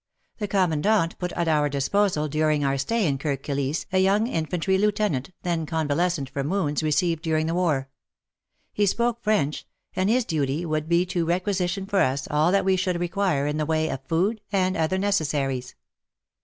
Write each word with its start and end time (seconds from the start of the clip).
The 0.39 0.47
Commandant 0.47 1.15
put 1.19 1.31
at 1.33 1.47
our 1.47 1.69
disposal 1.69 2.27
during 2.27 2.65
our 2.65 2.75
stay 2.79 3.05
in 3.05 3.19
Kirk 3.19 3.43
Kilisse 3.43 3.85
a 3.93 3.99
young 3.99 4.25
Infantry 4.25 4.79
lieutenant, 4.79 5.29
then 5.43 5.67
convalescent 5.67 6.27
from 6.27 6.49
wounds 6.49 6.81
received 6.81 7.21
during 7.21 7.45
the 7.45 7.53
war. 7.53 7.87
He 8.73 8.87
spoke 8.87 9.21
French, 9.21 9.67
and 9.95 10.09
his 10.09 10.25
duty 10.25 10.65
would 10.65 10.89
be 10.89 11.05
to 11.05 11.23
requisi 11.27 11.69
tion 11.69 11.85
for 11.85 11.99
us 11.99 12.27
all 12.31 12.51
that 12.51 12.65
we 12.65 12.77
should 12.77 12.99
require 12.99 13.45
in 13.45 13.57
the 13.57 13.65
way 13.67 13.89
of 13.89 14.03
food 14.07 14.41
and 14.51 14.75
other 14.75 14.97
necessaries. 14.97 15.75